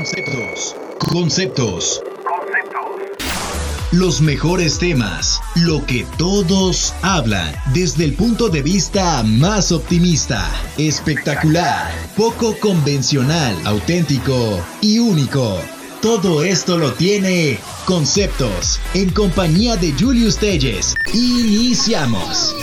[0.00, 0.76] Conceptos.
[0.98, 2.02] Conceptos.
[3.92, 5.42] Los mejores temas.
[5.56, 7.54] Lo que todos hablan.
[7.74, 10.50] Desde el punto de vista más optimista.
[10.78, 11.92] Espectacular.
[12.16, 13.54] Poco convencional.
[13.66, 14.64] Auténtico.
[14.80, 15.60] Y único.
[16.00, 18.80] Todo esto lo tiene Conceptos.
[18.94, 20.94] En compañía de Julius Telles.
[21.12, 22.54] Iniciamos.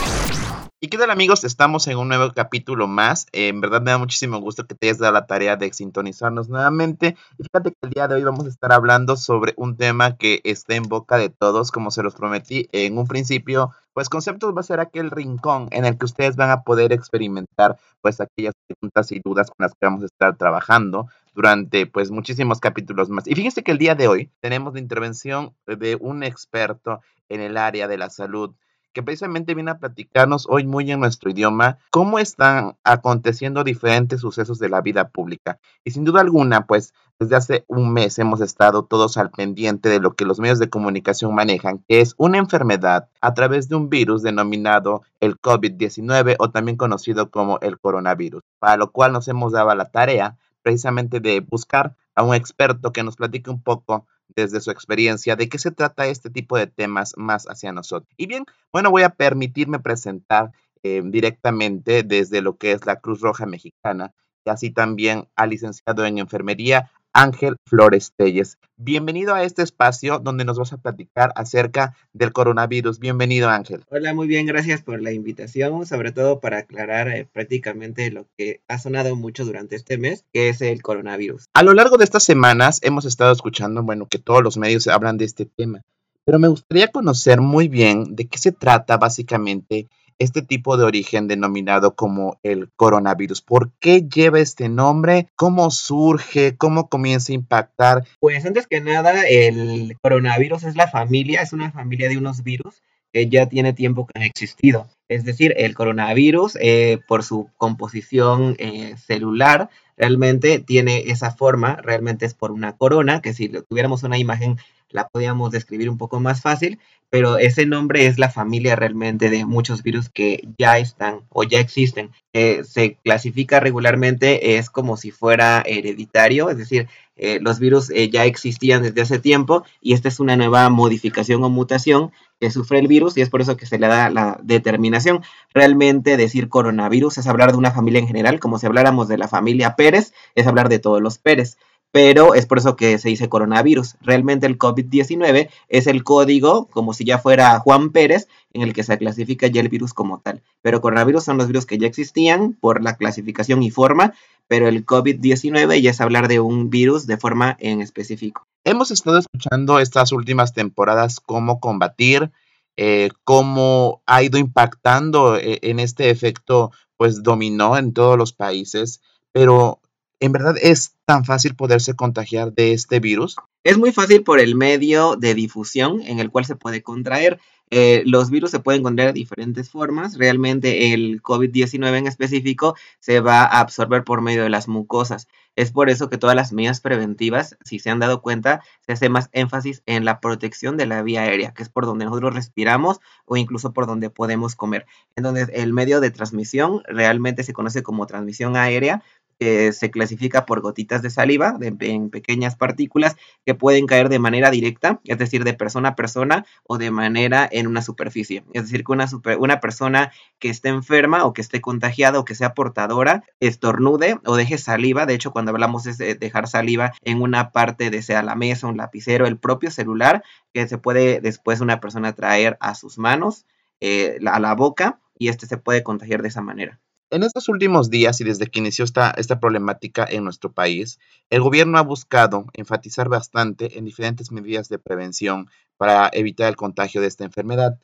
[0.79, 1.43] ¿Y qué tal amigos?
[1.43, 3.25] Estamos en un nuevo capítulo más.
[3.31, 7.17] en verdad me da muchísimo gusto que te hayas dado la tarea de sintonizarnos nuevamente.
[7.39, 10.39] Y fíjate que el día de hoy vamos a estar hablando sobre un tema que
[10.43, 13.71] está en boca de todos, como se los prometí en un principio.
[13.93, 17.79] Pues Conceptos va a ser aquel rincón en el que ustedes van a poder experimentar
[18.01, 22.59] pues aquellas preguntas y dudas con las que vamos a estar trabajando durante pues muchísimos
[22.59, 23.25] capítulos más.
[23.25, 27.57] Y fíjense que el día de hoy tenemos la intervención de un experto en el
[27.57, 28.53] área de la salud
[28.97, 34.57] que precisamente viene a platicarnos hoy muy en nuestro idioma cómo están aconteciendo diferentes sucesos
[34.57, 35.59] de la vida pública.
[35.83, 39.99] Y sin duda alguna, pues desde hace un mes hemos estado todos al pendiente de
[39.99, 43.87] lo que los medios de comunicación manejan, que es una enfermedad a través de un
[43.87, 49.51] virus denominado el COVID-19 o también conocido como el coronavirus, para lo cual nos hemos
[49.51, 54.61] dado la tarea precisamente de buscar a un experto que nos platique un poco desde
[54.61, 58.13] su experiencia de qué se trata este tipo de temas más hacia nosotros.
[58.17, 60.51] Y bien, bueno, voy a permitirme presentar
[60.83, 64.13] eh, directamente desde lo que es la Cruz Roja Mexicana
[64.45, 68.57] y así también al licenciado en enfermería Ángel Flores Telles.
[68.77, 72.99] Bienvenido a este espacio donde nos vas a platicar acerca del coronavirus.
[72.99, 73.83] Bienvenido Ángel.
[73.89, 78.61] Hola, muy bien, gracias por la invitación, sobre todo para aclarar eh, prácticamente lo que
[78.67, 81.45] ha sonado mucho durante este mes, que es el coronavirus.
[81.53, 85.17] A lo largo de estas semanas hemos estado escuchando, bueno, que todos los medios hablan
[85.17, 85.81] de este tema,
[86.23, 89.87] pero me gustaría conocer muy bien de qué se trata básicamente
[90.19, 93.41] este tipo de origen denominado como el coronavirus.
[93.41, 95.29] ¿Por qué lleva este nombre?
[95.35, 96.55] ¿Cómo surge?
[96.57, 98.03] ¿Cómo comienza a impactar?
[98.19, 102.81] Pues antes que nada, el coronavirus es la familia, es una familia de unos virus
[103.13, 104.87] que ya tiene tiempo que han existido.
[105.07, 112.25] Es decir, el coronavirus, eh, por su composición eh, celular, realmente tiene esa forma, realmente
[112.25, 114.57] es por una corona, que si tuviéramos una imagen
[114.89, 119.45] la podíamos describir un poco más fácil, pero ese nombre es la familia realmente de
[119.45, 122.11] muchos virus que ya están o ya existen.
[122.33, 128.09] Eh, se clasifica regularmente, es como si fuera hereditario, es decir, eh, los virus eh,
[128.09, 132.77] ya existían desde hace tiempo y esta es una nueva modificación o mutación que sufre
[132.77, 135.23] el virus y es por eso que se le da la determinación.
[135.53, 139.27] Realmente decir coronavirus es hablar de una familia en general, como si habláramos de la
[139.27, 141.57] familia Pérez, es hablar de todos los Pérez
[141.91, 143.95] pero es por eso que se dice coronavirus.
[144.01, 148.83] Realmente el COVID-19 es el código, como si ya fuera Juan Pérez, en el que
[148.83, 150.41] se clasifica ya el virus como tal.
[150.61, 154.13] Pero coronavirus son los virus que ya existían por la clasificación y forma,
[154.47, 158.47] pero el COVID-19 ya es hablar de un virus de forma en específico.
[158.63, 162.31] Hemos estado escuchando estas últimas temporadas cómo combatir,
[162.75, 169.01] eh, cómo ha ido impactando eh, en este efecto, pues dominó en todos los países,
[169.31, 169.79] pero
[170.19, 173.35] ¿En verdad es tan fácil poderse contagiar de este virus?
[173.63, 177.39] Es muy fácil por el medio de difusión en el cual se puede contraer.
[177.69, 180.17] Eh, los virus se pueden contraer de diferentes formas.
[180.17, 185.27] Realmente el COVID-19 en específico se va a absorber por medio de las mucosas.
[185.55, 189.09] Es por eso que todas las medidas preventivas, si se han dado cuenta, se hace
[189.09, 192.99] más énfasis en la protección de la vía aérea, que es por donde nosotros respiramos
[193.25, 194.85] o incluso por donde podemos comer.
[195.15, 199.03] Entonces, el medio de transmisión realmente se conoce como transmisión aérea,
[199.39, 203.15] que se clasifica por gotitas de saliva en pequeñas partículas
[203.45, 207.47] que pueden caer de manera directa, es decir, de persona a persona o de manera
[207.51, 208.43] en una superficie.
[208.53, 209.07] Es decir, que una,
[209.39, 214.35] una persona que esté enferma o que esté contagiada o que sea portadora estornude o
[214.35, 215.05] deje saliva.
[215.05, 218.77] De hecho, cuando hablamos de dejar saliva en una parte de sea la mesa, un
[218.77, 220.23] lapicero, el propio celular,
[220.53, 223.45] que se puede después una persona traer a sus manos,
[223.79, 226.79] eh, a la boca, y este se puede contagiar de esa manera.
[227.09, 230.99] En estos últimos días y desde que inició esta, esta problemática en nuestro país,
[231.29, 236.99] el gobierno ha buscado enfatizar bastante en diferentes medidas de prevención para evitar el contagio
[236.99, 237.79] de esta enfermedad.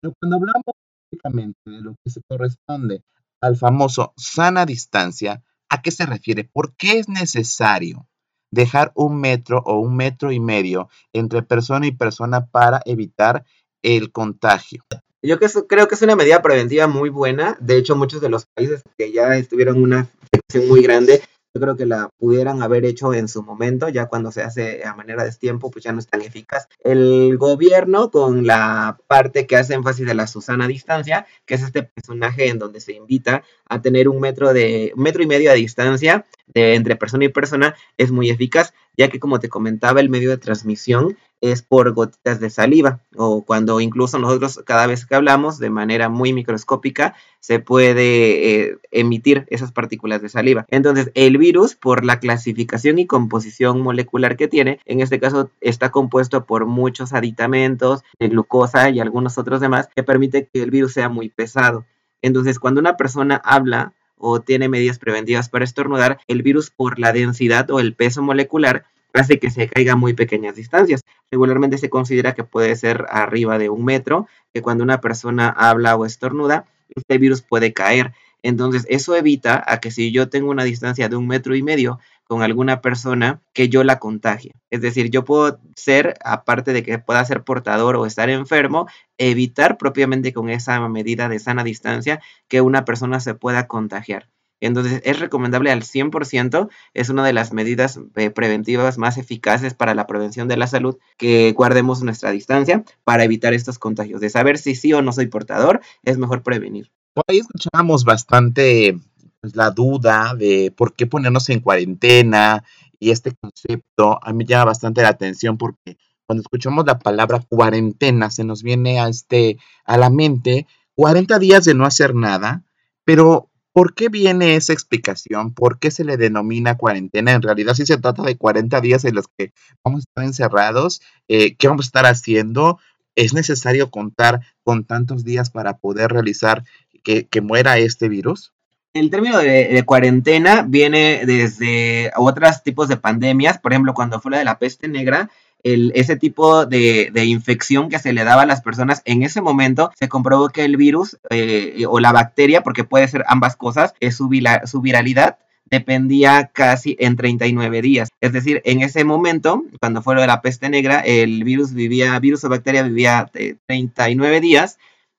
[0.00, 3.02] Pero cuando hablamos específicamente de lo que se corresponde
[3.40, 6.42] al famoso sana distancia, ¿a qué se refiere?
[6.42, 8.08] ¿Por qué es necesario
[8.50, 13.44] dejar un metro o un metro y medio entre persona y persona para evitar
[13.82, 14.82] el contagio?
[15.24, 17.56] Yo creo que es una medida preventiva muy buena.
[17.58, 21.22] De hecho, muchos de los países que ya estuvieron una infección muy grande
[21.56, 24.96] yo creo que la pudieran haber hecho en su momento, ya cuando se hace a
[24.96, 26.66] manera de tiempo, pues ya no es tan eficaz.
[26.80, 31.84] El gobierno con la parte que hace énfasis de la Susana distancia, que es este
[31.84, 35.56] personaje en donde se invita a tener un metro de un metro y medio de
[35.56, 40.08] distancia de entre persona y persona, es muy eficaz, ya que como te comentaba, el
[40.08, 41.16] medio de transmisión
[41.52, 46.08] es por gotitas de saliva o cuando incluso nosotros cada vez que hablamos de manera
[46.08, 50.64] muy microscópica se puede eh, emitir esas partículas de saliva.
[50.68, 55.90] Entonces el virus por la clasificación y composición molecular que tiene, en este caso está
[55.90, 60.94] compuesto por muchos aditamentos de glucosa y algunos otros demás que permite que el virus
[60.94, 61.84] sea muy pesado.
[62.22, 67.12] Entonces cuando una persona habla o tiene medidas preventivas para estornudar, el virus por la
[67.12, 71.02] densidad o el peso molecular hace que se caiga muy pequeñas distancias.
[71.30, 75.96] Regularmente se considera que puede ser arriba de un metro, que cuando una persona habla
[75.96, 78.12] o estornuda, este virus puede caer.
[78.42, 81.98] Entonces, eso evita a que si yo tengo una distancia de un metro y medio
[82.26, 84.52] con alguna persona, que yo la contagie.
[84.70, 88.86] Es decir, yo puedo ser, aparte de que pueda ser portador o estar enfermo,
[89.18, 94.28] evitar propiamente con esa medida de sana distancia que una persona se pueda contagiar.
[94.60, 99.94] Entonces es recomendable al 100%, es una de las medidas eh, preventivas más eficaces para
[99.94, 104.20] la prevención de la salud, que guardemos nuestra distancia para evitar estos contagios.
[104.20, 106.90] De saber si sí o no soy portador, es mejor prevenir.
[107.12, 108.96] Por ahí escuchábamos bastante
[109.40, 112.64] pues, la duda de por qué ponernos en cuarentena
[112.98, 118.30] y este concepto a mí llama bastante la atención porque cuando escuchamos la palabra cuarentena
[118.30, 122.62] se nos viene a, este, a la mente 40 días de no hacer nada,
[123.04, 125.52] pero ¿Por qué viene esa explicación?
[125.52, 127.32] ¿Por qué se le denomina cuarentena?
[127.32, 131.02] En realidad sí se trata de 40 días en los que vamos a estar encerrados.
[131.26, 132.78] Eh, ¿Qué vamos a estar haciendo?
[133.16, 136.62] ¿Es necesario contar con tantos días para poder realizar
[137.02, 138.52] que, muera este virus?
[138.92, 144.38] El término de, cuarentena viene desde otros tipos de pandemias, por ejemplo, cuando fue la
[144.38, 145.30] de la peste negra,
[145.64, 150.08] ese tipo de, infección que se le daba a las personas, en ese momento se
[150.08, 154.30] comprobó que el virus eh, o la bacteria, porque puede ser ambas cosas, es su,
[154.64, 155.38] su viralidad
[155.70, 158.10] dependía casi en 39 días.
[158.20, 162.18] Es decir, en ese momento, cuando fue lo de la peste negra, el virus vivía,
[162.20, 163.30] virus o bacteria vivía
[163.66, 164.78] 39 eh, días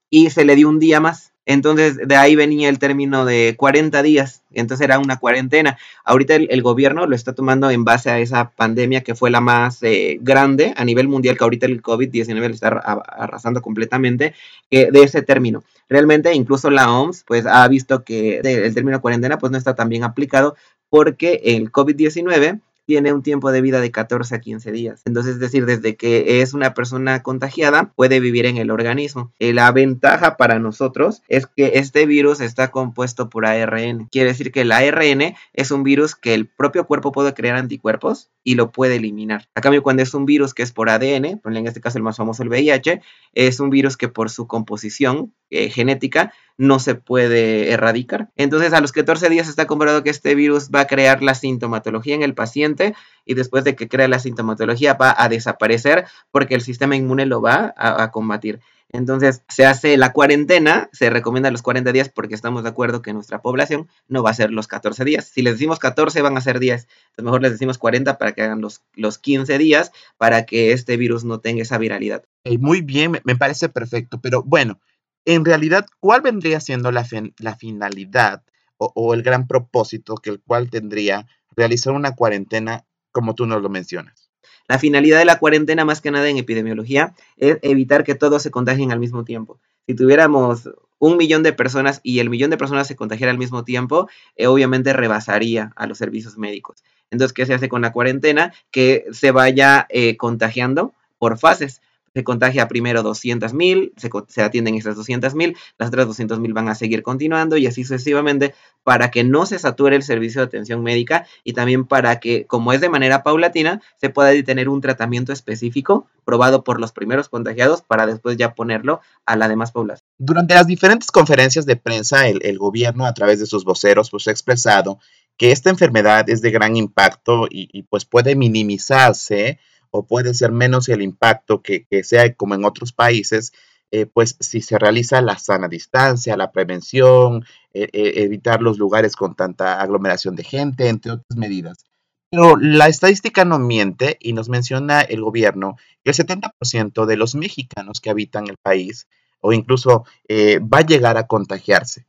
[0.10, 1.34] y se le dio un día más.
[1.46, 4.42] Entonces, de ahí venía el término de 40 días.
[4.52, 5.78] Entonces era una cuarentena.
[6.04, 9.84] Ahorita el, gobierno lo está tomando en base a esa pandemia que fue la más
[9.84, 14.34] eh, grande a nivel mundial, que ahorita el COVID-19 lo está arrasando completamente,
[14.72, 15.64] de ese término.
[15.88, 19.90] Realmente, incluso la OMS, pues ha visto que el término cuarentena, pues no está tan
[19.90, 20.56] bien aplicado
[20.90, 25.02] porque el COVID-19 tiene un tiempo de vida de 14 a 15 días.
[25.06, 29.34] Entonces, es decir, desde que es una persona contagiada, puede vivir en el organismo.
[29.40, 34.08] Eh, la ventaja para nosotros es que este virus está compuesto por ARN.
[34.12, 38.30] Quiere decir que el ARN es un virus que el propio cuerpo puede crear anticuerpos
[38.46, 39.50] y lo puede eliminar.
[39.56, 42.16] A cambio, cuando es un virus que es por ADN, en este caso el más
[42.16, 43.02] famoso, el VIH,
[43.34, 48.30] es un virus que por su composición eh, genética no se puede erradicar.
[48.36, 52.14] Entonces, a los 14 días está comprobado que este virus va a crear la sintomatología
[52.14, 52.94] en el paciente
[53.26, 57.42] y después de que crea la sintomatología va a desaparecer porque el sistema inmune lo
[57.42, 58.60] va a, combatir.
[58.90, 63.14] Entonces, se hace la cuarentena, se recomienda los 40 días porque estamos de acuerdo que
[63.14, 65.26] nuestra población no va a ser los 14 días.
[65.26, 66.84] Si les decimos 14, van a ser 10.
[66.84, 70.98] Entonces, mejor les decimos 40 para que hagan los, los 15 días para que este
[70.98, 72.24] virus no tenga esa viralidad.
[72.60, 74.80] muy bien, me parece perfecto, pero bueno,
[75.26, 78.44] en realidad, ¿cuál vendría siendo la, finalidad
[78.78, 83.70] o, el gran propósito que el cual tendría realizar una cuarentena como tú nos lo
[83.70, 84.25] mencionas?
[84.68, 88.52] La finalidad de la cuarentena, más que nada en epidemiología, es evitar que todos se
[88.52, 89.60] contagien al mismo tiempo.
[89.88, 93.64] Si tuviéramos un millón de personas y el millón de personas se contagiara al mismo
[93.64, 96.84] tiempo, eh, obviamente rebasaría a los servicios médicos.
[97.12, 98.54] Entonces, ¿qué se hace con la cuarentena?
[98.72, 101.82] Que se vaya eh, contagiando por fases
[102.16, 106.70] se contagia primero 200 mil, se, atienden esas 200 mil, las otras 200 mil van
[106.70, 110.82] a seguir continuando y así sucesivamente para que no se sature el servicio de atención
[110.82, 115.34] médica y también para que, como es de manera paulatina, se pueda tener un tratamiento
[115.34, 120.08] específico probado por los primeros contagiados para después ya ponerlo a la demás población.
[120.18, 124.32] Durante las diferentes conferencias de prensa, el, gobierno a través de sus voceros pues, ha
[124.32, 125.00] expresado
[125.36, 129.60] que esta enfermedad es de gran impacto y, y pues puede minimizarse
[129.96, 133.54] o puede ser menos el impacto que, sea como en otros países,
[133.92, 139.16] eh, pues si se realiza la sana distancia, la prevención, e, e, evitar los lugares
[139.16, 141.86] con tanta aglomeración de gente, entre otras medidas.
[142.30, 147.36] Pero la estadística no miente y nos menciona el gobierno que el 70% de los
[147.36, 149.08] mexicanos que habitan el país
[149.40, 152.06] o incluso eh, va a llegar a contagiarse.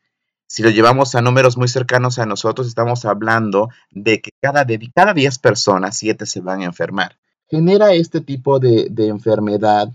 [0.49, 4.90] si lo llevamos a números muy cercanos a nosotros, estamos hablando de que cada, de
[4.95, 7.16] cada 10 personas, 7 se van a enfermar.
[7.49, 9.88] Genera este tipo de, enfermedad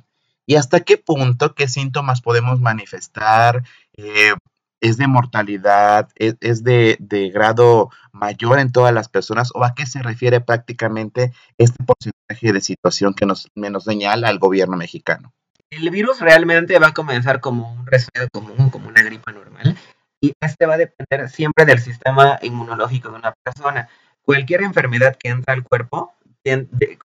[0.45, 3.63] y hasta qué punto, qué síntomas podemos manifestar,
[3.95, 4.33] eh,
[4.81, 10.01] es de mortalidad, es, de, grado mayor en todas las personas o a qué se
[10.01, 15.31] refiere prácticamente este porcentaje de situación que nos, nos señala el gobierno mexicano.
[15.69, 19.77] El virus realmente va a comenzar como un resfriado común, como una gripa normal,
[20.19, 23.87] y este va a depender siempre del sistema inmunológico de una persona.
[24.23, 26.13] Cualquier enfermedad que entra al cuerpo,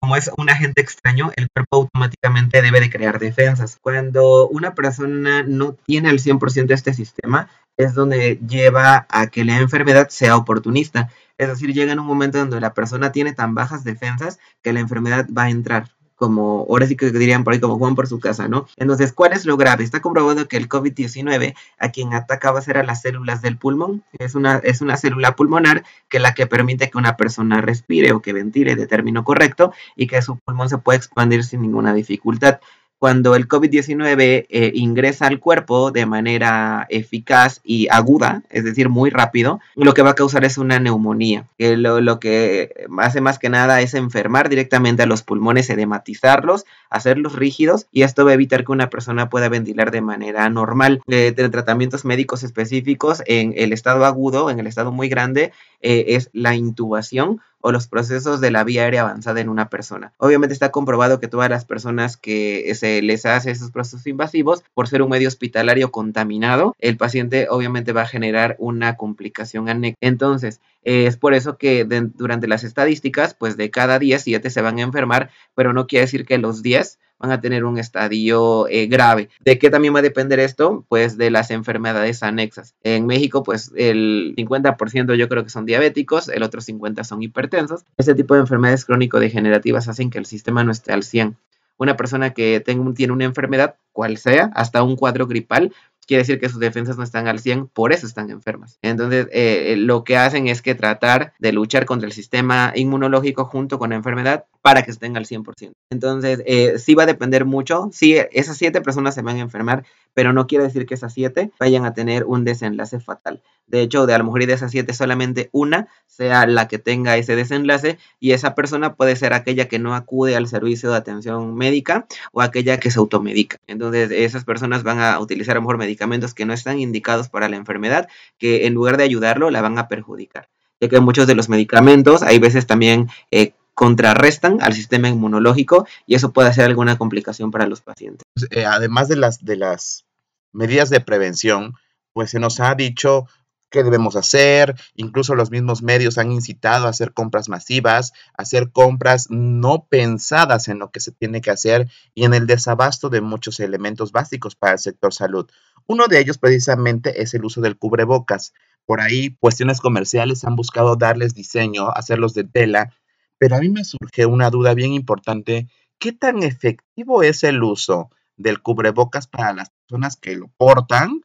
[0.01, 3.79] como es un agente extraño, el cuerpo automáticamente debe de crear defensas.
[3.81, 9.59] Cuando una persona no tiene al 100% este sistema, es donde lleva a que la
[9.59, 11.11] enfermedad sea oportunista.
[11.39, 14.81] Es decir, llega en un momento donde la persona tiene tan bajas defensas que la
[14.81, 18.19] enfermedad va a entrar como, ahora sí que dirían por ahí como Juan por su
[18.19, 18.67] casa, ¿no?
[18.77, 19.85] Entonces, ¿cuál es lo grave?
[19.85, 24.03] Está comprobado que el COVID-19 a quien ataca va ser a las células del pulmón.
[24.19, 28.13] Es una, es una célula pulmonar que es la que permite que una persona respire
[28.13, 31.95] o que ventile de término correcto y que su pulmón se pueda expandir sin ninguna
[31.95, 32.61] dificultad
[32.99, 39.11] cuando el COVID-19 eh, ingresa al cuerpo de manera eficaz y aguda, es decir, muy
[39.11, 41.45] rápido, lo que va a causar es una neumonía.
[41.59, 47.35] Que lo, que hace más que nada es enfermar directamente a los pulmones, edematizarlos, hacerlos
[47.35, 51.03] rígidos y esto va a evitar que una persona pueda ventilar de manera normal.
[51.09, 56.31] Eh, tratamientos médicos específicos en el estado agudo, en el estado muy grande, eh, es
[56.33, 60.13] la intubación o los procesos de la vía aérea avanzada en una persona.
[60.19, 64.87] Obviamente está comprobado que todas las personas que se les hace esos procesos invasivos, por
[64.87, 69.99] ser un medio hospitalario contaminado, el paciente obviamente va a generar una complicación anexa.
[70.01, 74.79] Entonces, es por eso que durante las estadísticas, pues de cada 10, 7 se van
[74.79, 78.87] a enfermar, pero no quiere decir que los 10 van a tener un estadio eh,
[78.87, 79.29] grave.
[79.45, 80.85] ¿De qué también va a depender esto?
[80.89, 82.75] Pues de las enfermedades anexas.
[82.83, 87.85] En México, pues el 50% yo creo que son diabéticos, el otro 50% son hipertensos.
[87.97, 91.37] Este tipo de enfermedades crónico-degenerativas hacen que el sistema no esté al 100.
[91.79, 95.75] Una persona que tiene una enfermedad, cual sea, hasta un cuadro gripal,
[96.07, 98.79] quiere decir que sus defensas no están al 100, por eso están enfermas.
[98.83, 103.79] Entonces, eh, lo que hacen es que tratar de luchar contra el sistema inmunológico junto
[103.79, 105.73] con la enfermedad para que estén al 100%.
[105.91, 107.89] Entonces, eh, sí va a depender mucho.
[107.93, 109.85] Sí, esas siete personas se van a enfermar,
[110.15, 113.43] pero no quiere decir que esas siete vayan a tener un desenlace fatal.
[113.67, 117.17] De hecho, de a lo mejor de esas siete, solamente una sea la que tenga
[117.17, 121.55] ese desenlace y esa persona puede ser aquella que no acude al servicio de atención
[121.55, 123.59] médica o aquella que se automedica.
[123.67, 125.96] Entonces, esas personas van a utilizar a lo mejor medicamentos
[126.35, 129.89] que no están indicados para la enfermedad, que en lugar de ayudarlo, la van a
[129.89, 130.49] perjudicar.
[130.81, 136.15] Ya que muchos de los medicamentos, hay veces también eh, contrarrestan al sistema inmunológico y
[136.15, 138.23] eso puede ser alguna complicación para los pacientes.
[138.35, 140.05] Pues, eh, además de las, de las
[140.53, 141.75] medidas de prevención,
[142.13, 143.27] pues se nos ha dicho
[143.71, 148.71] qué debemos hacer, incluso los mismos medios han incitado a hacer compras masivas, a hacer
[148.71, 153.21] compras no pensadas en lo que se tiene que hacer y en el desabasto de
[153.21, 155.49] muchos elementos básicos para el sector salud.
[155.87, 158.53] Uno de ellos precisamente es el uso del cubrebocas.
[158.87, 162.93] Por ahí, cuestiones comerciales han buscado darles diseño, hacerlos de tela,
[163.39, 165.69] pero a mí me surge una duda bien importante.
[165.99, 171.21] ¿Qué tan efectivo es el uso del cubrebocas para las personas que lo portan?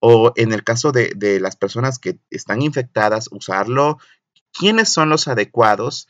[0.00, 3.98] O en el caso de, las personas que están infectadas, usarlo.
[4.52, 6.08] ¿Quiénes son los adecuados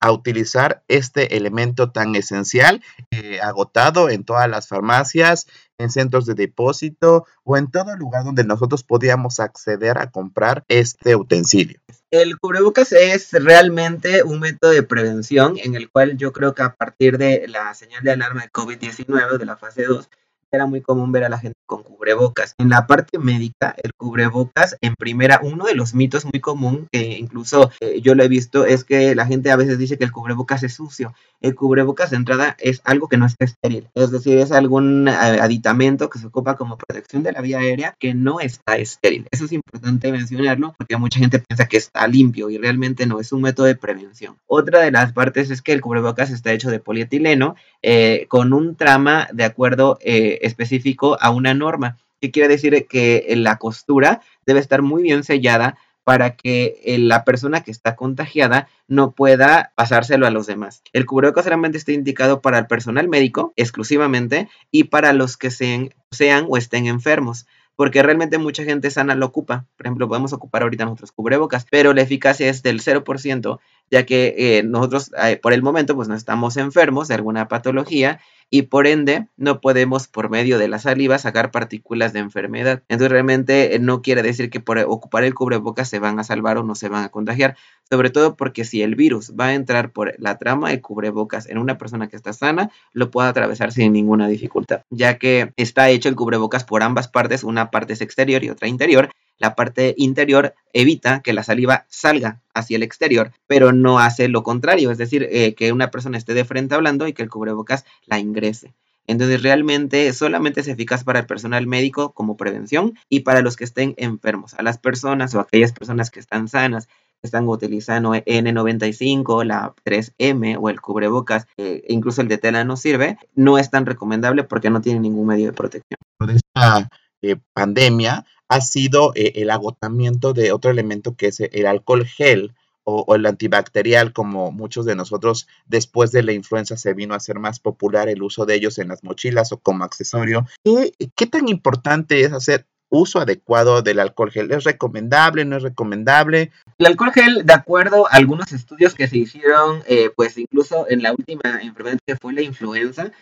[0.00, 5.46] a utilizar este elemento tan esencial, eh, agotado en todas las farmacias,
[5.78, 11.16] en centros de depósito o en todo lugar donde nosotros podíamos acceder a comprar este
[11.16, 11.80] utensilio.
[12.10, 16.74] El cubrebocas es realmente un método de prevención en el cual yo creo que a
[16.74, 20.10] partir de la señal de alarma de COVID-19 de la fase 2,
[20.52, 22.54] era muy común ver a la gente con cubrebocas.
[22.58, 27.18] En la parte médica, el cubrebocas, en primera, uno de los mitos muy común, que
[27.18, 30.12] incluso eh, yo lo he visto, es que la gente a veces dice que el
[30.12, 31.14] cubrebocas es sucio.
[31.40, 35.12] El cubrebocas de entrada es algo que no está estéril, es decir, es algún eh,
[35.12, 39.26] aditamento que se ocupa como protección de la vía aérea que no está estéril.
[39.30, 43.32] Eso es importante mencionarlo porque mucha gente piensa que está limpio y realmente no, es
[43.32, 44.36] un método de prevención.
[44.46, 48.76] Otra de las partes es que el cubrebocas está hecho de polietileno eh, con un
[48.76, 49.98] trama de acuerdo
[50.40, 55.78] específico a una norma, que quiere decir que la costura debe estar muy bien sellada
[56.04, 60.82] para que eh, la persona que está contagiada no pueda pasárselo a los demás.
[60.92, 65.90] El cubrebocas solamente está indicado para el personal médico exclusivamente y para los que sean,
[66.10, 67.46] sean o estén enfermos
[67.80, 69.64] porque realmente mucha gente sana lo ocupa.
[69.78, 73.58] Por ejemplo, podemos ocupar ahorita nuestros cubrebocas, pero la eficacia es del 0%,
[73.90, 78.20] ya que eh, nosotros eh, por el momento pues no estamos enfermos de alguna patología
[78.50, 82.82] y por ende no podemos por medio de la saliva sacar partículas de enfermedad.
[82.88, 86.58] Entonces realmente eh, no quiere decir que por ocupar el cubrebocas se van a salvar
[86.58, 87.56] o no se van a contagiar,
[87.88, 91.58] sobre todo porque si el virus va a entrar por la trama de cubrebocas en
[91.58, 96.08] una persona que está sana, lo puede atravesar sin ninguna dificultad, ya que está hecho
[96.08, 100.54] el cubrebocas por ambas partes, una parte es exterior y otra interior, la parte interior
[100.72, 105.26] evita que la saliva salga hacia el exterior, pero no hace lo contrario, es decir,
[105.30, 108.74] eh, que una persona esté de frente hablando y que el cubrebocas la ingrese.
[109.06, 113.64] Entonces realmente solamente es eficaz para el personal médico como prevención y para los que
[113.64, 114.54] estén enfermos.
[114.54, 116.86] A las personas o aquellas personas que están sanas,
[117.22, 123.18] están utilizando N95, la 3M o el cubrebocas, eh, incluso el de tela no sirve,
[123.34, 125.98] no es tan recomendable porque no tiene ningún medio de protección.
[126.18, 126.88] De esta
[127.22, 132.52] eh, pandemia ha sido eh, el agotamiento de otro elemento que es el alcohol gel
[132.82, 137.38] o, el antibacterial, como muchos de nosotros después de la influenza se vino a hacer
[137.38, 140.46] más popular el uso de ellos en las mochilas o como accesorio.
[140.64, 144.50] ¿Qué, tan importante es hacer uso adecuado del alcohol gel?
[144.50, 145.44] ¿Es recomendable?
[145.44, 146.50] ¿No es recomendable?
[146.78, 151.04] El alcohol gel, de acuerdo a algunos estudios que se hicieron, eh, pues incluso en
[151.04, 153.12] la última enfermedad que fue la influenza,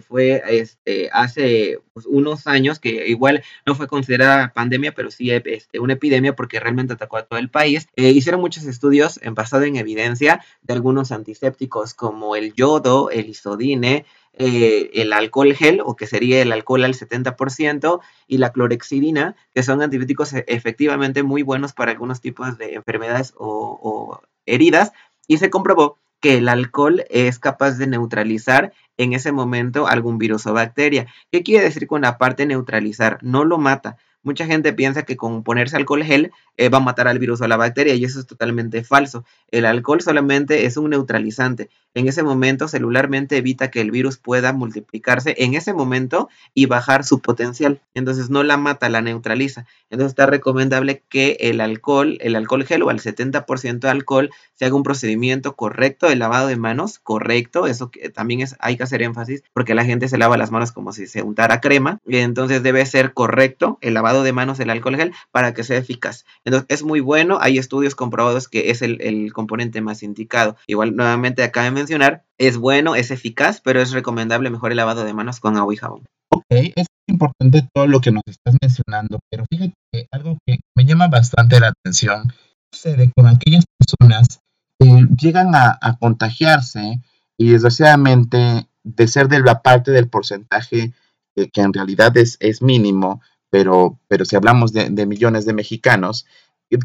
[0.00, 5.78] fue este, hace pues, unos años, que igual no fue considerada pandemia, pero sí este,
[5.78, 7.88] una epidemia porque realmente atacó a todo el país.
[7.96, 13.28] Eh, hicieron muchos estudios en basado en evidencia de algunos antisépticos como el yodo, el
[13.28, 19.36] isodine, eh, el alcohol gel, o que sería el alcohol al 70%, y la clorexidina,
[19.54, 24.92] que son antibióticos e, efectivamente muy buenos para algunos tipos de enfermedades o heridas,
[25.28, 30.46] y se comprobó que el alcohol es capaz de neutralizar en ese momento algún virus
[30.46, 31.06] o bacteria.
[31.30, 33.18] ¿Qué quiere decir con la parte neutralizar?
[33.22, 37.06] No lo mata, Mucha gente piensa que con ponerse alcohol gel eh, va a matar
[37.06, 39.24] al virus o a la bacteria y eso es totalmente falso.
[39.52, 41.70] El alcohol solamente es un neutralizante.
[41.94, 47.04] En ese momento celularmente evita que el virus pueda multiplicarse en ese momento y bajar
[47.04, 47.80] su potencial.
[47.94, 49.64] Entonces no la mata, la neutraliza.
[49.90, 54.64] Entonces está recomendable que el alcohol, el alcohol gel o al 70% de alcohol se
[54.64, 57.66] haga un procedimiento correcto de lavado de manos, correcto.
[57.66, 60.72] Eso que también es, hay que hacer énfasis porque la gente se lava las manos
[60.72, 62.00] como si se untara crema.
[62.06, 66.24] Entonces debe ser correcto el lavado de manos el alcohol gel para que sea eficaz.
[66.44, 70.56] Entonces es muy bueno, hay estudios comprobados que es el, componente más indicado.
[70.66, 75.04] Igual nuevamente acaba de mencionar, es bueno, es eficaz, pero es recomendable mejor el lavado
[75.04, 76.04] de manos con agua y jabón.
[76.30, 80.84] Ok, es importante todo lo que nos estás mencionando, pero fíjate que algo que me
[80.84, 82.32] llama bastante la atención
[82.72, 84.40] sucede con aquellas personas
[84.78, 87.00] que llegan a, contagiarse
[87.38, 90.92] y desgraciadamente de ser de la parte del porcentaje
[91.34, 93.20] que, que en realidad es, es mínimo,
[93.56, 96.26] pero, pero si hablamos de, millones de mexicanos,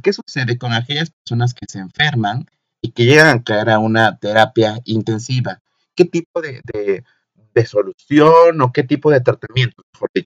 [0.01, 2.45] ¿qué sucede con aquellas personas que se enferman
[2.81, 5.61] y que llegan a caer a una terapia intensiva?
[5.95, 7.03] ¿Qué tipo de,
[7.65, 9.83] solución o qué tipo de tratamiento,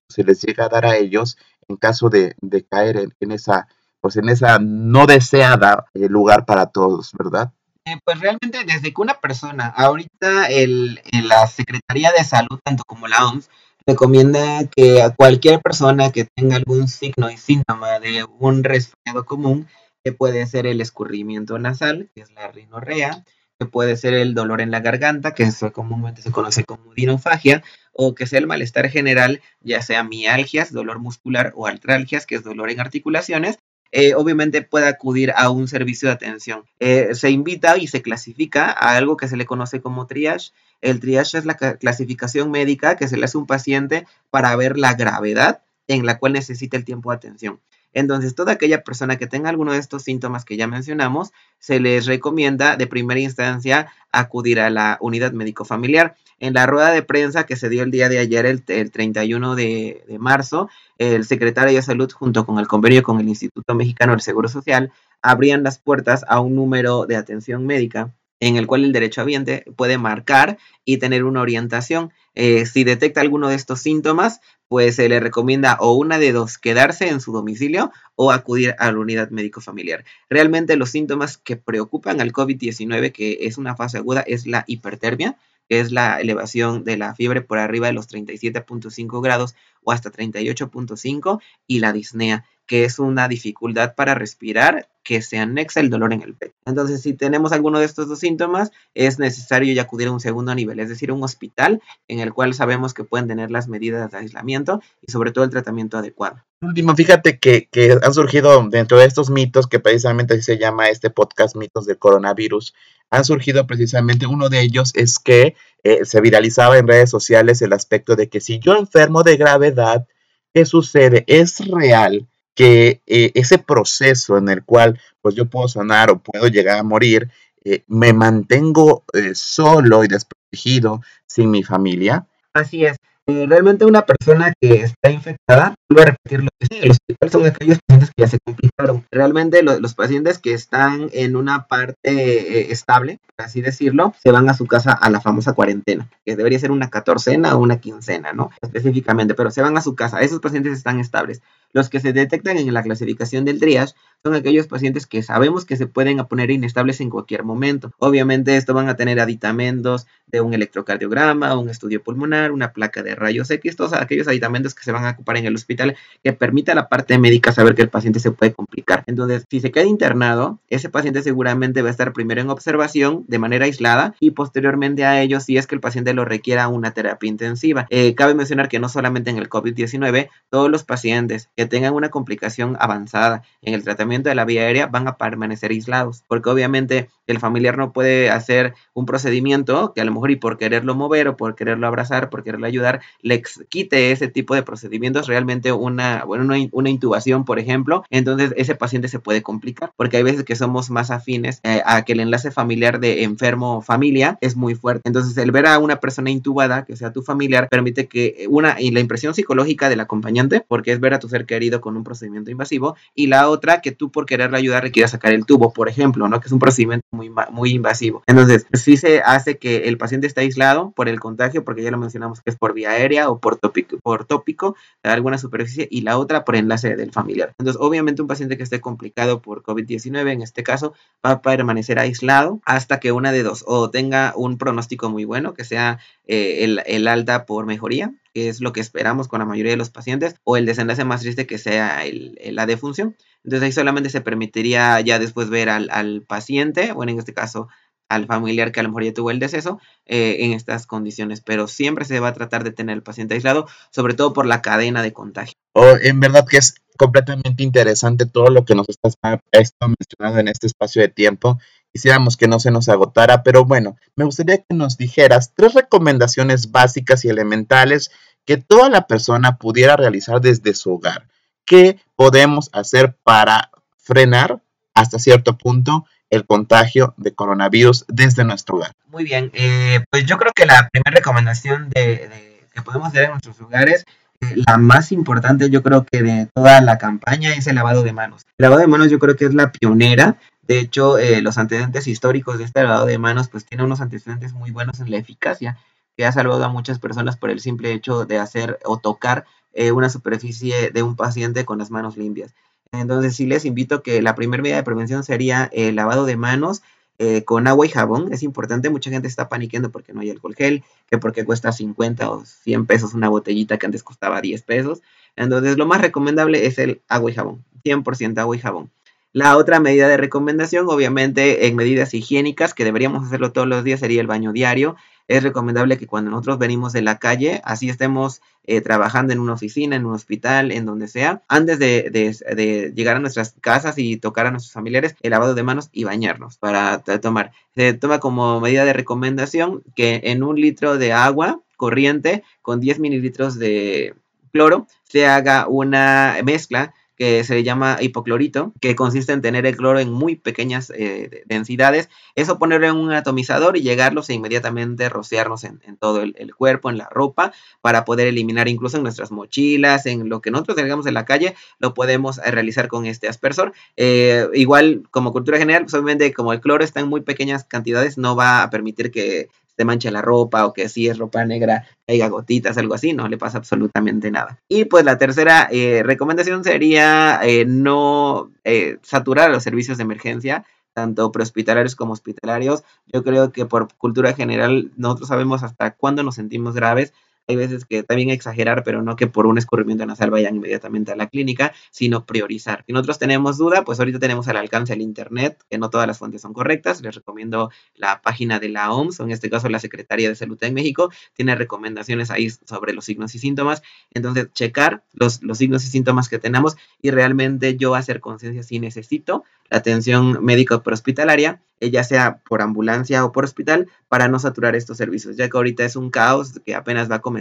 [0.07, 1.35] se les llega a dar a ellos
[1.67, 2.35] en caso de,
[2.69, 3.67] caer en, esa,
[3.99, 7.51] pues en esa no deseada eh, lugar para todos, ¿verdad?
[7.85, 13.07] Eh, pues realmente desde que una persona, ahorita el, la Secretaría de Salud, tanto como
[13.07, 13.49] la OMS,
[13.87, 19.67] recomienda que a cualquier persona que tenga algún signo y síntoma de un resfriado común,
[20.03, 23.23] que puede ser el escurrimiento nasal, que es la rinorrea,
[23.59, 27.63] que puede ser el dolor en la garganta, que eso comúnmente se conoce como dinofagia,
[27.93, 32.43] o que sea el malestar general, ya sea mialgias, dolor muscular o artralgias, que es
[32.43, 33.57] dolor en articulaciones,
[33.91, 36.63] eh, obviamente puede acudir a un servicio de atención.
[36.79, 40.51] Eh, se invita y se clasifica a algo que se le conoce como triage.
[40.81, 44.77] El triage es la clasificación médica que se le hace a un paciente para ver
[44.77, 47.59] la gravedad en la cual necesita el tiempo de atención.
[47.95, 52.05] Entonces, toda aquella persona que tenga alguno de estos síntomas que ya mencionamos, se les
[52.05, 56.15] recomienda de primera instancia acudir a la unidad médico familiar.
[56.39, 60.03] En la rueda de prensa que se dio el día de ayer, el, 31 de,
[60.07, 64.21] de, marzo, el secretario de Salud, junto con el convenio con el Instituto Mexicano del
[64.21, 68.91] Seguro Social, abrían las puertas a un número de atención médica en el cual el
[68.91, 72.11] derecho derechohabiente puede marcar y tener una orientación.
[72.33, 76.57] Eh, si detecta alguno de estos síntomas, pues se le recomienda o una de dos,
[76.57, 80.03] quedarse en su domicilio o acudir a la unidad médico familiar.
[80.29, 85.37] Realmente los síntomas que preocupan al COVID-19, que es una fase aguda, es la hipertermia,
[85.69, 90.11] que es la elevación de la fiebre por arriba de los 37.5 grados o hasta
[90.11, 96.13] 38.5, y la disnea, que es una dificultad para respirar que se anexa el dolor
[96.13, 96.55] en el pecho.
[96.65, 100.55] Entonces, si tenemos alguno de estos dos síntomas, es necesario ya acudir a un segundo
[100.55, 104.17] nivel, es decir, un hospital en el cual sabemos que pueden tener las medidas de
[104.17, 106.43] aislamiento y sobre todo el tratamiento adecuado.
[106.59, 107.69] Último, fíjate que,
[108.01, 112.73] han surgido dentro de estos mitos, que precisamente se llama este podcast, mitos del coronavirus,
[113.11, 117.73] han surgido precisamente uno de ellos es que eh, se viralizaba en redes sociales el
[117.73, 120.07] aspecto de que si yo enfermo de gravedad,
[120.51, 121.23] ¿qué sucede?
[121.27, 126.47] Es real que eh, ese proceso en el cual pues yo puedo sanar o puedo
[126.47, 127.29] llegar a morir,
[127.63, 132.25] eh, me mantengo eh, solo y desprotegido sin mi familia.
[132.53, 132.97] Así es.
[133.27, 137.79] realmente una persona que está infectada, voy a repetir lo que los hospitales son aquellos
[137.85, 139.03] pacientes que ya se complicaron.
[139.11, 144.53] Realmente los pacientes que están en una parte estable, por así decirlo, se van a
[144.53, 148.51] su casa a la famosa cuarentena, que debería ser una catorcena o una quincena, ¿no?
[148.61, 150.21] Específicamente, pero se van a su casa.
[150.21, 151.41] Esos pacientes están estables.
[151.75, 155.75] Los que se detectan en la clasificación del triage son aquellos pacientes que sabemos que
[155.75, 157.91] se pueden poner inestables en cualquier momento.
[157.99, 163.13] Obviamente esto van a tener aditamentos de un electrocardiograma, un estudio pulmonar, una placa de
[163.13, 166.71] rayos X, todos aquellos aditamentos que se van a ocupar en el hospital que permita
[166.71, 169.03] a la parte médica saber que el paciente se puede complicar.
[169.05, 173.37] Entonces, si se queda internado, ese paciente seguramente va a estar primero en observación de
[173.37, 177.29] manera aislada y posteriormente a ello, si es que el paciente lo requiera una terapia
[177.29, 177.85] intensiva.
[177.89, 182.09] Eh, cabe mencionar que no solamente en el COVID-19, todos los pacientes que tengan una
[182.09, 187.09] complicación avanzada en el tratamiento de la vía aérea van a permanecer aislados, porque obviamente
[187.27, 191.27] el familiar no puede hacer un procedimiento que a lo mejor y por quererlo mover
[191.27, 196.23] o por quererlo abrazar, por quererlo ayudar, le quite ese tipo de procedimientos, realmente una,
[196.25, 200.55] bueno, una, intubación, por ejemplo, entonces ese paciente se puede complicar, porque hay veces que
[200.55, 205.01] somos más afines eh, a que el enlace familiar de enfermo-familia es muy fuerte.
[205.05, 208.91] Entonces, el ver a una persona intubada, que sea tu familiar, permite que una, y
[208.91, 212.51] la impresión psicológica del acompañante, porque es ver a tu ser querido con un procedimiento
[212.51, 216.27] invasivo, y la otra, que tú por quererle ayudar requieras sacar el tubo, por ejemplo,
[216.27, 216.39] ¿no?
[216.39, 218.23] Que es un procedimiento muy, muy invasivo.
[218.27, 221.97] Entonces, sí se hace que el paciente está aislado por el contagio, porque ya lo
[221.97, 226.01] mencionamos que es por vía aérea o por tópico, por tópico de alguna superficie, y
[226.01, 227.53] la otra por enlace del familiar.
[227.57, 230.93] Entonces, obviamente, un paciente que esté complicado por COVID-19, en este caso,
[231.25, 235.53] va a permanecer aislado hasta que una de dos, o tenga un pronóstico muy bueno,
[235.53, 239.45] que sea eh, el, el alta por mejoría, que es lo que esperamos con la
[239.45, 243.15] mayoría de los pacientes, o el desenlace más triste que sea el, la defunción.
[243.45, 247.69] Entonces ahí solamente se permitiría ya después ver al, al, paciente, bueno, en este caso
[248.09, 251.69] al familiar que a lo mejor ya tuvo el deceso, eh, en estas condiciones, pero
[251.69, 255.01] siempre se va a tratar de tener el paciente aislado, sobre todo por la cadena
[255.01, 255.55] de contagio.
[255.73, 260.67] Oh, en verdad que es completamente interesante todo lo que nos estás mencionando en este
[260.67, 261.57] espacio de tiempo
[261.95, 266.71] Quisiéramos que no se nos agotara, pero bueno, me gustaría que nos dijeras tres recomendaciones
[266.71, 268.11] básicas y elementales
[268.43, 271.29] que toda la persona pudiera realizar desde su hogar.
[271.63, 274.61] ¿Qué podemos hacer para frenar
[274.93, 278.91] hasta cierto punto el contagio de coronavirus desde nuestro hogar?
[279.07, 283.31] Muy bien, eh, pues yo creo que la primera recomendación de, que podemos hacer en
[283.31, 284.05] nuestros hogares
[284.41, 288.11] eh, la más importante yo creo que de toda la campaña es el lavado de
[288.11, 288.41] manos.
[288.57, 290.35] El lavado de manos yo creo que es la pionera
[290.67, 294.53] de hecho, eh, los antecedentes históricos de este lavado de manos, pues tiene unos antecedentes
[294.53, 295.77] muy buenos en la eficacia,
[296.17, 299.91] que ha salvado a muchas personas por el simple hecho de hacer o tocar eh,
[299.91, 302.55] una superficie de un paciente con las manos limpias.
[302.91, 306.81] Entonces, sí les invito que la primera medida de prevención sería el lavado de manos
[307.19, 308.33] eh, con agua y jabón.
[308.33, 312.29] Es importante, mucha gente está paniqueando porque no hay alcohol gel, que porque cuesta 50
[312.31, 315.01] o 100 pesos una botellita que antes costaba 10 pesos.
[315.35, 318.91] Entonces, lo más recomendable es el agua y jabón, 100% agua y jabón.
[319.35, 323.99] La otra medida de recomendación, obviamente en medidas higiénicas, que deberíamos hacerlo todos los días,
[323.99, 324.95] sería el baño diario.
[325.27, 329.51] Es recomendable que cuando nosotros venimos de la calle, así estemos eh, trabajando en una
[329.51, 334.45] oficina, en un hospital, en donde sea, antes de, llegar a nuestras casas y tocar
[334.45, 337.51] a nuestros familiares, el lavado de manos y bañarnos para tomar.
[337.75, 342.99] Se toma como medida de recomendación que en un litro de agua corriente con 10
[342.99, 344.15] mililitros de
[344.53, 349.99] cloro se haga una mezcla que se llama hipoclorito, que consiste en tener el cloro
[349.99, 355.63] en muy pequeñas eh, densidades, eso ponerlo en un atomizador y llegarlos e inmediatamente rociarnos
[355.63, 360.29] en, todo el, cuerpo, en la ropa, para poder eliminar incluso en nuestras mochilas, en
[360.29, 363.73] lo que nosotros tengamos en la calle, lo podemos eh, realizar con este aspersor.
[363.95, 368.17] Eh, igual, como cultura general, pues obviamente como el cloro está en muy pequeñas cantidades,
[368.17, 371.85] no va a permitir que se manche la ropa o que si es ropa negra
[372.07, 374.59] haya gotitas, algo así, no le pasa absolutamente nada.
[374.67, 380.65] Y pues la tercera eh, recomendación sería eh, no eh, saturar los servicios de emergencia
[380.93, 382.83] tanto prehospitalarios como hospitalarios.
[383.07, 387.13] Yo creo que por cultura general nosotros sabemos hasta cuándo nos sentimos graves,
[387.47, 391.15] hay veces que también exagerar, pero no que por un escurrimiento nasal vayan inmediatamente a
[391.15, 392.83] la clínica, sino priorizar.
[392.87, 396.17] Si nosotros tenemos duda, pues ahorita tenemos al alcance el Internet, que no todas las
[396.17, 397.01] fuentes son correctas.
[397.01, 400.57] Les recomiendo la página de la OMS, o en este caso la Secretaría de Salud
[400.61, 403.83] en México, tiene recomendaciones ahí sobre los signos y síntomas.
[404.11, 408.79] Entonces, checar los, los signos y síntomas que tenemos y realmente yo hacer conciencia si
[408.79, 414.39] necesito la atención médico prehospitalaria, eh, ya sea por ambulancia o por hospital, para no
[414.39, 417.34] saturar estos servicios, ya que ahorita es un caos que apenas va a comenzar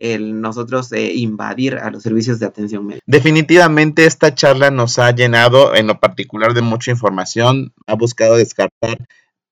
[0.00, 3.04] el nosotros eh, invadir a los servicios de atención médica.
[3.06, 9.06] Definitivamente esta charla nos ha llenado en lo particular de mucha información, ha buscado descartar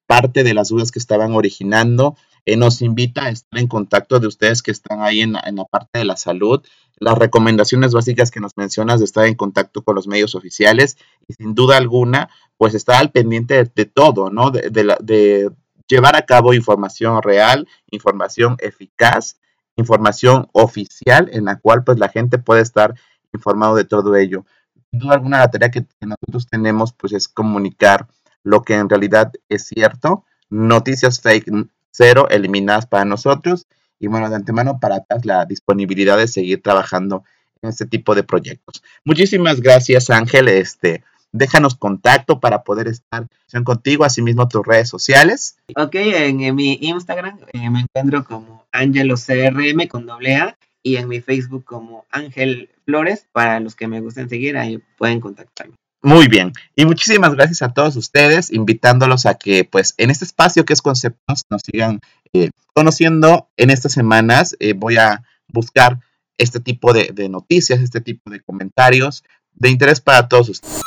[0.07, 2.17] parte de las dudas que estaban originando.
[2.45, 5.99] Eh, nos invita a estar en contacto de ustedes que están ahí en, la parte
[5.99, 6.65] de la salud.
[6.97, 11.33] Las recomendaciones básicas que nos mencionas de estar en contacto con los medios oficiales y
[11.33, 14.49] sin duda alguna, pues estar al pendiente de, todo, ¿no?
[14.49, 15.51] De, de
[15.87, 19.37] llevar a cabo información real, información eficaz,
[19.79, 22.93] información oficial en la cual pues la gente puede estar
[23.33, 24.45] informado de todo ello.
[24.91, 28.07] Sin duda alguna, la tarea que nosotros tenemos pues es comunicar
[28.43, 31.51] lo que en realidad es cierto, noticias fake
[31.91, 33.67] cero eliminadas para nosotros
[33.99, 37.23] y bueno, de antemano para atrás la disponibilidad de seguir trabajando
[37.61, 38.81] en este tipo de proyectos.
[39.03, 43.27] Muchísimas gracias Ángel, este, déjanos contacto para poder estar
[43.63, 45.57] contigo, asimismo tus redes sociales.
[45.75, 51.21] Ok, en, mi Instagram eh, me encuentro como CRM con doble A y en mi
[51.21, 55.75] Facebook como Ángel Flores, para los que me gusten seguir, ahí pueden contactarme.
[56.01, 60.63] Muy bien, y muchísimas gracias a todos ustedes, invitándolos a que pues en este espacio
[60.63, 61.99] que es Conceptos nos sigan
[62.31, 63.49] eh, conociendo.
[63.57, 65.99] En estas semanas eh, voy a buscar
[66.37, 70.81] este tipo de, de noticias, este tipo de comentarios de interés para todos ustedes.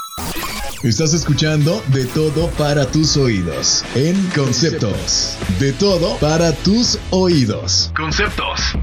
[0.82, 5.36] Estás escuchando De Todo para tus oídos en Conceptos.
[5.60, 7.92] De Todo para tus oídos.
[7.96, 8.74] Conceptos.